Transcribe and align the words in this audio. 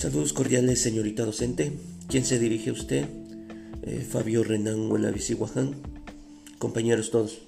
Saludos 0.00 0.32
cordiales, 0.32 0.80
señorita 0.80 1.26
docente. 1.26 1.72
¿Quién 2.08 2.24
se 2.24 2.38
dirige 2.38 2.70
a 2.70 2.72
usted? 2.72 3.04
Eh, 3.82 4.00
Fabio 4.00 4.42
Renan 4.42 4.88
Guaján. 4.88 5.74
Compañeros 6.58 7.10
todos. 7.10 7.40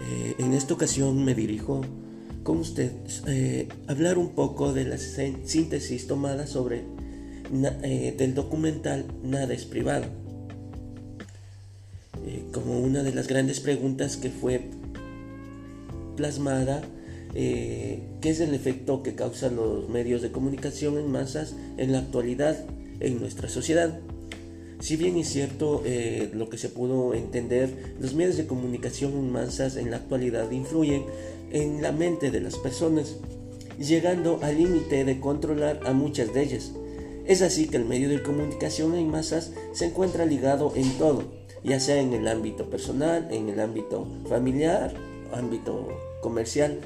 Eh, 0.00 0.34
en 0.38 0.54
esta 0.54 0.72
ocasión 0.72 1.22
me 1.26 1.34
dirijo 1.34 1.82
con 2.42 2.56
usted 2.56 2.90
eh, 3.26 3.68
a 3.86 3.92
hablar 3.92 4.16
un 4.16 4.30
poco 4.30 4.72
de 4.72 4.86
la 4.86 4.96
síntesis 4.96 6.06
tomada 6.06 6.46
sobre 6.46 6.84
del 7.52 8.34
documental 8.34 9.04
Nada 9.22 9.52
es 9.52 9.66
privado. 9.66 10.06
como 12.50 12.80
una 12.80 13.02
de 13.02 13.12
las 13.12 13.26
grandes 13.26 13.60
preguntas 13.60 14.16
que 14.16 14.30
fue 14.30 14.70
plasmada 16.16 16.82
eh, 17.34 18.02
es 18.22 18.40
el 18.40 18.54
efecto 18.54 19.02
que 19.02 19.14
causan 19.14 19.56
los 19.56 19.88
medios 19.88 20.22
de 20.22 20.32
comunicación 20.32 20.98
en 20.98 21.10
masas 21.10 21.54
en 21.76 21.92
la 21.92 21.98
actualidad 21.98 22.64
en 23.00 23.20
nuestra 23.20 23.48
sociedad. 23.48 23.98
Si 24.80 24.96
bien 24.96 25.18
es 25.18 25.28
cierto 25.28 25.82
eh, 25.84 26.30
lo 26.32 26.48
que 26.48 26.56
se 26.56 26.70
pudo 26.70 27.12
entender, 27.14 27.94
los 28.00 28.14
medios 28.14 28.36
de 28.36 28.46
comunicación 28.46 29.12
en 29.12 29.30
masas 29.30 29.76
en 29.76 29.90
la 29.90 29.98
actualidad 29.98 30.50
influyen 30.50 31.04
en 31.52 31.82
la 31.82 31.92
mente 31.92 32.30
de 32.30 32.40
las 32.40 32.56
personas, 32.56 33.16
llegando 33.78 34.40
al 34.42 34.56
límite 34.56 35.04
de 35.04 35.20
controlar 35.20 35.80
a 35.84 35.92
muchas 35.92 36.32
de 36.32 36.42
ellas. 36.42 36.72
Es 37.26 37.42
así 37.42 37.68
que 37.68 37.76
el 37.76 37.84
medio 37.84 38.08
de 38.08 38.22
comunicación 38.22 38.94
en 38.94 39.10
masas 39.10 39.52
se 39.72 39.86
encuentra 39.86 40.24
ligado 40.24 40.72
en 40.74 40.90
todo, 40.96 41.24
ya 41.62 41.78
sea 41.78 42.00
en 42.00 42.14
el 42.14 42.26
ámbito 42.26 42.70
personal, 42.70 43.28
en 43.30 43.50
el 43.50 43.60
ámbito 43.60 44.06
familiar, 44.28 44.94
ámbito 45.32 45.88
comercial, 46.22 46.80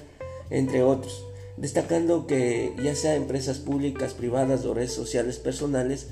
entre 0.51 0.83
otros, 0.83 1.25
destacando 1.57 2.27
que 2.27 2.75
ya 2.83 2.95
sea 2.95 3.17
empresas 3.17 3.59
públicas, 3.59 4.15
privadas 4.15 4.65
o 4.65 4.75
redes 4.75 4.93
sociales 4.93 5.39
personales, 5.39 6.09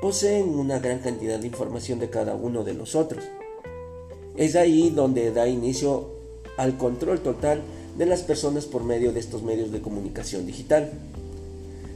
poseen 0.00 0.48
una 0.48 0.78
gran 0.78 1.00
cantidad 1.00 1.38
de 1.38 1.46
información 1.46 1.98
de 1.98 2.10
cada 2.10 2.34
uno 2.34 2.64
de 2.64 2.74
nosotros. 2.74 3.24
Es 4.36 4.56
ahí 4.56 4.90
donde 4.90 5.32
da 5.32 5.48
inicio 5.48 6.08
al 6.56 6.76
control 6.76 7.20
total 7.20 7.62
de 7.98 8.06
las 8.06 8.22
personas 8.22 8.66
por 8.66 8.84
medio 8.84 9.12
de 9.12 9.20
estos 9.20 9.42
medios 9.42 9.72
de 9.72 9.80
comunicación 9.80 10.46
digital, 10.46 10.90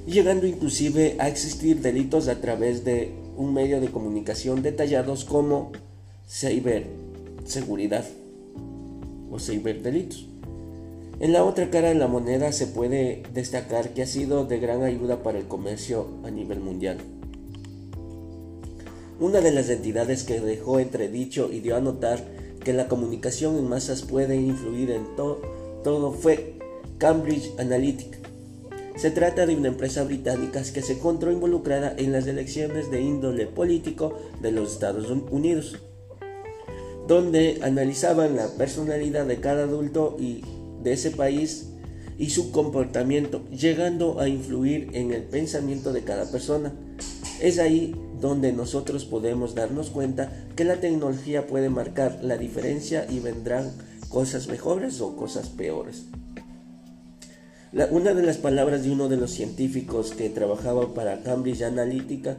llegando 0.07 0.47
inclusive 0.47 1.17
a 1.19 1.29
existir 1.29 1.81
delitos 1.81 2.29
a 2.29 2.41
través 2.41 2.85
de 2.85 3.13
un 3.37 3.55
medio 3.55 3.81
de 3.81 3.91
comunicación 3.91 4.63
detallados 4.63 5.25
como 5.25 5.73
ciberseguridad 6.29 8.05
o 9.31 9.39
ciberdelitos. 9.39 10.27
En 11.21 11.33
la 11.33 11.45
otra 11.45 11.71
cara 11.71 11.89
de 11.89 11.95
la 11.95 12.09
moneda 12.09 12.51
se 12.51 12.67
puede 12.67 13.23
destacar 13.33 13.95
que 13.95 14.03
ha 14.03 14.07
sido 14.07 14.47
de 14.47 14.59
gran 14.59 14.83
ayuda 14.83 15.23
para 15.23 15.39
el 15.39 15.47
comercio 15.47 16.09
a 16.25 16.31
nivel 16.31 16.59
mundial. 16.59 16.99
Una 19.21 19.41
de 19.41 19.53
las 19.53 19.71
entidades 19.71 20.25
que 20.25 20.41
dejó 20.41 20.81
entredicho 20.81 21.51
y 21.53 21.61
dio 21.61 21.77
a 21.77 21.81
notar 21.81 22.19
que 22.65 22.73
la 22.73 22.89
comunicación 22.89 23.57
en 23.57 23.69
masas 23.69 24.03
puede 24.03 24.37
influir 24.37 24.91
en 24.91 25.07
todo 25.15 26.13
fue 26.13 26.59
Cambridge 26.99 27.53
Analytica. 27.59 28.19
Se 28.97 29.13
trata 29.13 29.47
de 29.47 29.55
una 29.55 29.69
empresa 29.69 30.03
británica 30.03 30.63
que 30.63 30.83
se 30.83 30.95
encontró 30.95 31.31
involucrada 31.31 31.95
en 31.97 32.11
las 32.11 32.27
elecciones 32.27 32.91
de 32.91 33.03
índole 33.03 33.47
político 33.47 34.19
de 34.41 34.51
los 34.51 34.73
Estados 34.73 35.09
Unidos, 35.31 35.77
donde 37.07 37.61
analizaban 37.63 38.35
la 38.35 38.49
personalidad 38.57 39.27
de 39.27 39.41
cada 39.41 39.65
adulto 39.65 40.17
y 40.19 40.43
de 40.85 40.93
ese 40.93 41.11
país 41.11 41.71
y 42.19 42.31
su 42.31 42.53
comportamiento, 42.53 43.45
llegando 43.51 44.21
a 44.21 44.29
influir 44.29 44.91
en 44.93 45.13
el 45.13 45.23
pensamiento 45.23 45.93
de 45.93 46.03
cada 46.03 46.31
persona. 46.31 46.73
Es 47.41 47.59
ahí 47.59 47.95
donde 48.21 48.53
nosotros 48.53 49.05
podemos 49.05 49.55
darnos 49.55 49.91
cuenta 49.91 50.33
que 50.55 50.65
la 50.65 50.77
tecnología 50.77 51.47
puede 51.47 51.69
marcar 51.69 52.21
la 52.23 52.37
diferencia 52.37 53.07
y 53.11 53.19
vendrán 53.19 53.73
cosas 54.09 54.47
mejores 54.49 55.01
o 55.01 55.17
cosas 55.17 55.49
peores. 55.49 56.05
una 57.91 58.15
de 58.15 58.23
las 58.23 58.37
palabras 58.37 58.85
de 58.85 58.93
uno 58.93 59.09
de 59.09 59.17
los 59.17 59.33
científicos 59.33 60.13
que 60.13 60.31
trabajaba 60.31 60.95
para 60.95 61.23
Cambridge 61.25 61.63
Analytica, 61.63 62.37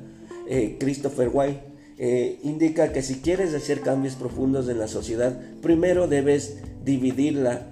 eh, 0.48 0.78
Christopher 0.80 1.30
White, 1.34 1.60
eh, 1.98 2.40
indica 2.44 2.94
que 2.94 3.02
si 3.02 3.16
quieres 3.16 3.54
hacer 3.54 3.82
cambios 3.82 4.16
profundos 4.16 4.70
en 4.70 4.80
la 4.80 4.88
sociedad, 4.88 5.38
primero 5.62 6.08
debes 6.08 6.58
dividirla 6.86 7.68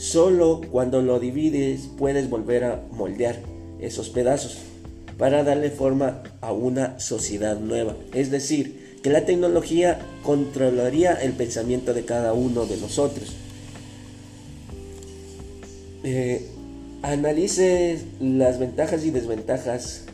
Solo 0.00 0.62
cuando 0.70 1.02
lo 1.02 1.20
divides 1.20 1.90
puedes 1.98 2.30
volver 2.30 2.64
a 2.64 2.82
moldear 2.90 3.38
esos 3.80 4.08
pedazos 4.08 4.56
para 5.18 5.44
darle 5.44 5.68
forma 5.68 6.22
a 6.40 6.54
una 6.54 6.98
sociedad 6.98 7.60
nueva. 7.60 7.94
Es 8.14 8.30
decir, 8.30 8.96
que 9.02 9.10
la 9.10 9.26
tecnología 9.26 10.00
controlaría 10.22 11.12
el 11.12 11.32
pensamiento 11.34 11.92
de 11.92 12.06
cada 12.06 12.32
uno 12.32 12.64
de 12.64 12.78
nosotros. 12.78 13.34
Eh, 16.02 16.46
analice 17.02 18.00
las 18.20 18.58
ventajas 18.58 19.04
y 19.04 19.10
desventajas 19.10 20.06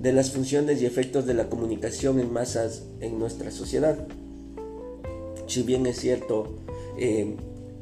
de 0.00 0.12
las 0.12 0.30
funciones 0.30 0.80
y 0.80 0.86
efectos 0.86 1.26
de 1.26 1.34
la 1.34 1.48
comunicación 1.48 2.20
en 2.20 2.32
masas 2.32 2.84
en 3.00 3.18
nuestra 3.18 3.50
sociedad. 3.50 4.06
Si 5.48 5.64
bien 5.64 5.84
es 5.86 5.98
cierto, 5.98 6.60
eh, 6.96 7.34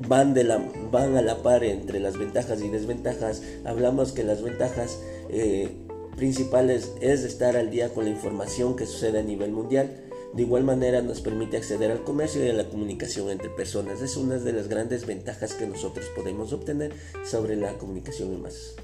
van, 0.06 0.34
de 0.34 0.44
la, 0.44 0.58
van 0.90 1.16
a 1.16 1.22
la 1.22 1.42
par 1.42 1.64
entre 1.64 2.00
las 2.00 2.18
ventajas 2.18 2.60
y 2.60 2.68
desventajas. 2.68 3.42
Hablamos 3.64 4.12
que 4.12 4.24
las 4.24 4.42
ventajas 4.42 4.98
eh, 5.28 5.68
principales 6.16 6.92
es 7.00 7.24
estar 7.24 7.56
al 7.56 7.70
día 7.70 7.90
con 7.90 8.04
la 8.04 8.10
información 8.10 8.76
que 8.76 8.86
sucede 8.86 9.20
a 9.20 9.22
nivel 9.22 9.52
mundial. 9.52 10.04
De 10.34 10.42
igual 10.42 10.62
manera 10.62 11.00
nos 11.00 11.22
permite 11.22 11.56
acceder 11.56 11.90
al 11.90 12.04
comercio 12.04 12.44
y 12.44 12.50
a 12.50 12.52
la 12.52 12.68
comunicación 12.68 13.30
entre 13.30 13.48
personas. 13.48 14.02
Es 14.02 14.16
una 14.16 14.36
de 14.38 14.52
las 14.52 14.68
grandes 14.68 15.06
ventajas 15.06 15.54
que 15.54 15.66
nosotros 15.66 16.06
podemos 16.14 16.52
obtener 16.52 16.92
sobre 17.24 17.56
la 17.56 17.72
comunicación 17.78 18.34
en 18.34 18.42
masas. 18.42 18.76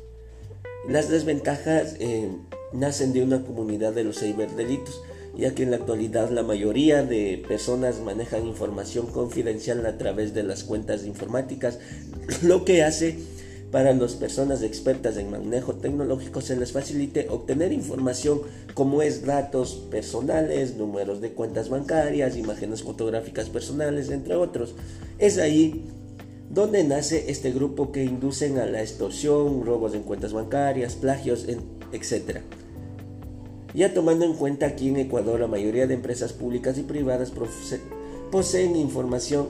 Las 0.89 1.11
desventajas 1.11 1.97
eh, 1.99 2.31
nacen 2.73 3.13
de 3.13 3.23
una 3.23 3.43
comunidad 3.45 3.93
de 3.93 4.05
los 4.05 4.19
ciberdelitos 4.21 5.03
ya 5.37 5.55
que 5.55 5.65
en 5.65 5.71
la 5.71 5.77
actualidad 5.77 6.31
la 6.31 6.43
mayoría 6.43 7.03
de 7.03 7.43
personas 7.47 8.01
manejan 8.01 8.47
información 8.47 9.07
confidencial 9.07 9.85
a 9.87 9.99
través 9.99 10.35
de 10.35 10.43
las 10.43 10.65
cuentas 10.65 11.05
informáticas, 11.05 11.79
lo 12.43 12.65
que 12.65 12.83
hace 12.83 13.19
para 13.75 13.93
las 13.93 14.15
personas 14.15 14.63
expertas 14.63 15.17
en 15.17 15.33
manejo 15.33 15.75
tecnológico 15.75 16.41
se 16.41 16.57
les 16.57 16.71
facilite 16.71 17.27
obtener 17.29 17.73
información 17.73 18.41
como 18.73 19.03
es 19.03 19.27
datos 19.27 19.89
personales, 19.91 20.77
números 20.77 21.21
de 21.21 21.33
cuentas 21.33 21.69
bancarias, 21.71 22.37
imágenes 22.37 22.85
fotográficas 22.85 23.49
personales, 23.49 24.11
entre 24.11 24.37
otros. 24.37 24.77
Es 25.19 25.39
ahí 25.39 25.83
donde 26.51 26.85
nace 26.85 27.33
este 27.33 27.51
grupo 27.51 27.91
que 27.91 28.05
inducen 28.05 28.59
a 28.59 28.67
la 28.67 28.81
extorsión, 28.81 29.67
robos 29.67 29.95
en 29.95 30.05
cuentas 30.05 30.33
bancarias, 30.33 30.95
plagios, 30.95 31.45
etc. 31.93 32.43
Ya 33.75 33.93
tomando 33.93 34.25
en 34.25 34.35
cuenta 34.35 34.67
aquí 34.67 34.89
en 34.89 34.99
Ecuador 34.99 35.41
la 35.41 35.49
mayoría 35.49 35.89
de 35.89 35.95
empresas 35.95 36.33
públicas 36.33 36.79
y 36.79 36.83
privadas 36.83 37.33
poseen 38.31 38.77
información 38.77 39.49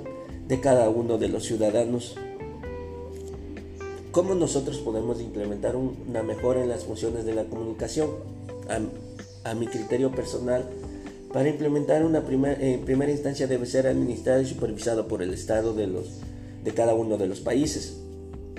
de 0.48 0.60
cada 0.60 0.88
uno 0.88 1.18
de 1.18 1.28
los 1.28 1.44
ciudadanos. 1.44 2.16
¿Cómo 4.12 4.34
nosotros 4.34 4.78
podemos 4.78 5.20
implementar 5.20 5.76
una 5.76 6.22
mejora 6.22 6.62
en 6.62 6.70
las 6.70 6.84
funciones 6.84 7.26
de 7.26 7.34
la 7.34 7.44
comunicación? 7.44 8.08
A, 9.44 9.54
mi 9.54 9.66
criterio 9.66 10.10
personal, 10.10 10.64
para 11.30 11.50
implementar 11.50 12.02
una 12.02 12.24
en 12.60 12.80
primera 12.80 13.12
instancia 13.12 13.46
debe 13.46 13.66
ser 13.66 13.86
administrado 13.86 14.40
y 14.40 14.46
supervisado 14.46 15.06
por 15.06 15.22
el 15.22 15.34
Estado 15.34 15.74
de, 15.74 15.86
los, 15.86 16.06
de 16.64 16.72
cada 16.72 16.94
uno 16.94 17.18
de 17.18 17.26
los 17.26 17.40
países 17.40 18.03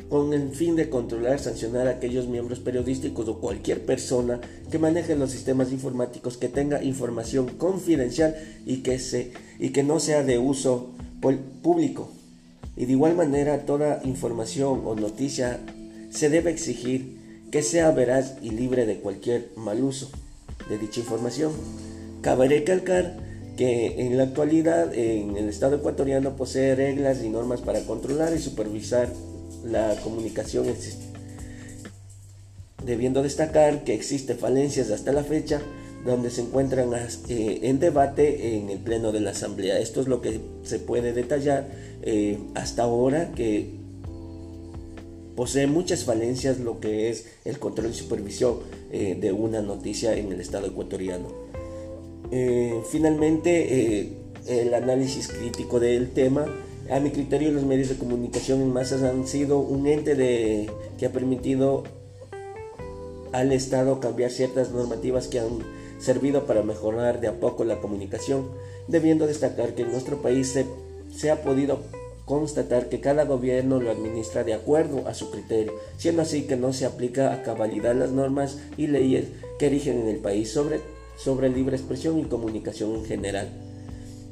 con 0.09 0.33
el 0.33 0.51
fin 0.51 0.75
de 0.75 0.89
controlar, 0.89 1.39
sancionar 1.39 1.87
a 1.87 1.91
aquellos 1.91 2.27
miembros 2.27 2.59
periodísticos 2.59 3.27
o 3.27 3.39
cualquier 3.39 3.85
persona 3.85 4.39
que 4.69 4.79
maneje 4.79 5.15
los 5.15 5.31
sistemas 5.31 5.71
informáticos 5.71 6.37
que 6.37 6.49
tenga 6.49 6.83
información 6.83 7.47
confidencial 7.47 8.35
y 8.65 8.77
que, 8.77 8.99
se, 8.99 9.31
y 9.59 9.69
que 9.69 9.83
no 9.83 9.99
sea 9.99 10.23
de 10.23 10.37
uso 10.37 10.91
público. 11.61 12.09
Y 12.77 12.85
de 12.85 12.91
igual 12.91 13.15
manera 13.15 13.65
toda 13.65 14.01
información 14.03 14.81
o 14.85 14.95
noticia 14.95 15.59
se 16.11 16.29
debe 16.29 16.51
exigir 16.51 17.17
que 17.51 17.63
sea 17.63 17.91
veraz 17.91 18.35
y 18.41 18.51
libre 18.51 18.85
de 18.85 18.99
cualquier 18.99 19.49
mal 19.55 19.83
uso 19.83 20.09
de 20.69 20.77
dicha 20.77 20.99
información. 20.99 21.51
Cabe 22.21 22.47
recalcar 22.47 23.17
que 23.57 24.05
en 24.05 24.17
la 24.17 24.23
actualidad 24.23 24.93
en 24.93 25.37
el 25.37 25.47
Estado 25.47 25.77
ecuatoriano 25.77 26.35
posee 26.35 26.75
reglas 26.75 27.23
y 27.23 27.29
normas 27.29 27.61
para 27.61 27.85
controlar 27.85 28.33
y 28.35 28.39
supervisar 28.39 29.09
la 29.65 29.95
comunicación 30.03 30.69
existe. 30.69 31.05
Debiendo 32.83 33.23
destacar 33.23 33.83
que 33.83 33.93
existe 33.93 34.35
falencias 34.35 34.91
hasta 34.91 35.11
la 35.11 35.23
fecha 35.23 35.61
donde 36.05 36.29
se 36.29 36.41
encuentran 36.41 36.93
eh, 37.29 37.59
en 37.63 37.79
debate 37.79 38.57
en 38.57 38.69
el 38.69 38.79
pleno 38.79 39.11
de 39.11 39.21
la 39.21 39.31
asamblea. 39.31 39.79
Esto 39.79 40.01
es 40.01 40.07
lo 40.07 40.21
que 40.21 40.39
se 40.63 40.77
puede 40.77 41.13
detallar 41.13 41.67
eh, 42.03 42.37
hasta 42.53 42.83
ahora 42.83 43.31
que 43.31 43.71
posee 45.35 45.67
muchas 45.67 46.03
falencias 46.03 46.59
lo 46.59 46.79
que 46.79 47.09
es 47.09 47.25
el 47.43 47.57
control 47.57 47.89
y 47.89 47.93
supervisión 47.95 48.59
eh, 48.91 49.17
de 49.19 49.31
una 49.31 49.61
noticia 49.61 50.15
en 50.15 50.31
el 50.31 50.39
Estado 50.39 50.67
ecuatoriano. 50.67 51.43
Finalmente, 52.91 54.11
el 54.47 54.73
análisis 54.73 55.29
crítico 55.29 55.79
del 55.79 56.09
tema 56.09 56.45
a 56.89 56.99
mi 56.99 57.11
criterio, 57.11 57.51
los 57.51 57.63
medios 57.63 57.89
de 57.89 57.95
comunicación 57.95 58.61
en 58.61 58.71
masas 58.71 59.01
han 59.03 59.27
sido 59.27 59.59
un 59.59 59.87
ente 59.87 60.15
de, 60.15 60.69
que 60.97 61.07
ha 61.07 61.11
permitido 61.11 61.83
al 63.31 63.51
Estado 63.51 63.99
cambiar 63.99 64.31
ciertas 64.31 64.71
normativas 64.71 65.27
que 65.27 65.39
han 65.39 65.59
servido 65.99 66.45
para 66.45 66.61
mejorar 66.61 67.21
de 67.21 67.27
a 67.27 67.39
poco 67.39 67.63
la 67.63 67.79
comunicación, 67.79 68.49
debiendo 68.87 69.27
destacar 69.27 69.73
que 69.73 69.81
en 69.81 69.91
nuestro 69.91 70.21
país 70.21 70.49
se, 70.49 70.65
se 71.13 71.31
ha 71.31 71.41
podido 71.41 71.79
constatar 72.25 72.89
que 72.89 73.01
cada 73.01 73.25
gobierno 73.25 73.79
lo 73.79 73.91
administra 73.91 74.43
de 74.43 74.53
acuerdo 74.53 75.07
a 75.07 75.13
su 75.13 75.31
criterio, 75.31 75.73
siendo 75.97 76.21
así 76.21 76.43
que 76.43 76.55
no 76.55 76.73
se 76.73 76.85
aplica 76.85 77.33
a 77.33 77.43
cabalidad 77.43 77.95
las 77.95 78.11
normas 78.11 78.57
y 78.77 78.87
leyes 78.87 79.25
que 79.59 79.69
rigen 79.69 80.01
en 80.01 80.07
el 80.07 80.17
país 80.17 80.51
sobre, 80.51 80.81
sobre 81.17 81.49
libre 81.49 81.77
expresión 81.77 82.19
y 82.19 82.25
comunicación 82.25 82.95
en 82.95 83.05
general. 83.05 83.49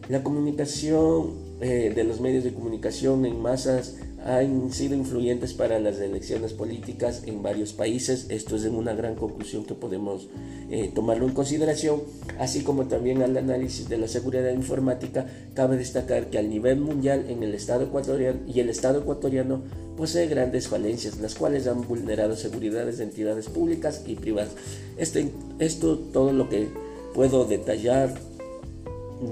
La 0.09 0.23
comunicación 0.23 1.52
eh, 1.63 1.93
de 1.95 2.03
los 2.03 2.19
medios 2.19 2.43
de 2.43 2.53
comunicación 2.53 3.25
en 3.25 3.39
masas 3.39 3.95
han 4.25 4.73
sido 4.73 4.95
influyentes 4.95 5.53
para 5.53 5.79
las 5.79 5.97
elecciones 5.97 6.51
políticas 6.51 7.23
en 7.25 7.41
varios 7.41 7.71
países. 7.71 8.25
Esto 8.27 8.57
es 8.57 8.65
una 8.65 8.93
gran 8.93 9.15
conclusión 9.15 9.63
que 9.63 9.73
podemos 9.73 10.27
eh, 10.69 10.91
tomarlo 10.93 11.25
en 11.25 11.33
consideración, 11.33 12.01
así 12.37 12.63
como 12.63 12.87
también 12.87 13.21
al 13.21 13.37
análisis 13.37 13.87
de 13.87 13.97
la 13.97 14.09
seguridad 14.09 14.51
informática. 14.51 15.25
Cabe 15.53 15.77
destacar 15.77 16.29
que 16.29 16.37
al 16.37 16.49
nivel 16.49 16.81
mundial 16.81 17.29
en 17.29 17.43
el 17.43 17.53
Estado 17.53 17.85
ecuatoriano 17.85 18.39
y 18.45 18.59
el 18.59 18.69
Estado 18.69 18.99
ecuatoriano 18.99 19.61
posee 19.95 20.27
grandes 20.27 20.67
falencias, 20.67 21.17
las 21.21 21.35
cuales 21.35 21.65
han 21.67 21.87
vulnerado 21.87 22.35
seguridades 22.35 22.97
de 22.97 23.05
entidades 23.05 23.47
públicas 23.47 24.03
y 24.05 24.15
privadas. 24.15 24.51
Este, 24.97 25.31
esto 25.59 25.97
todo 25.97 26.33
lo 26.33 26.49
que 26.49 26.67
puedo 27.13 27.45
detallar 27.45 28.13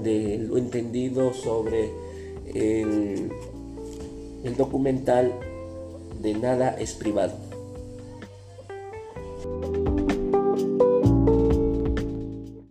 de 0.02 0.38
lo 0.38 0.56
entendido 0.56 1.34
sobre 1.34 1.90
el, 2.46 3.30
documental 4.56 5.32
de 6.20 6.34
Nada 6.34 6.76
es 6.78 6.94
privado. 6.94 7.34